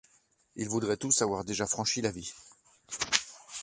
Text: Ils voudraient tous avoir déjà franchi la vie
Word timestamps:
Ils 0.55 0.67
voudraient 0.67 0.97
tous 0.97 1.21
avoir 1.21 1.43
déjà 1.45 1.67
franchi 1.67 2.01
la 2.01 2.09
vie 2.09 2.33